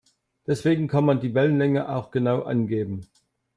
Deswegen 0.47 0.87
kann 0.87 1.05
man 1.05 1.19
die 1.19 1.35
Wellenlänge 1.35 1.87
auch 1.87 2.09
genau 2.09 2.41
angeben. 2.41 3.07